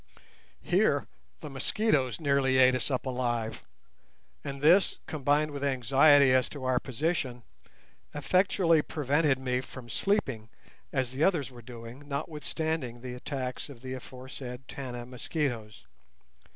[0.63, 1.05] Here
[1.41, 3.61] the mosquitoes nearly ate us up alive,
[4.43, 7.43] and this, combined with anxiety as to our position,
[8.15, 10.49] effectually prevented me from sleeping
[10.91, 15.85] as the others were doing, notwithstanding the attacks of the aforesaid Tana mosquitoes.